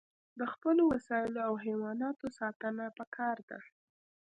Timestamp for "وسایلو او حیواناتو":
0.93-2.25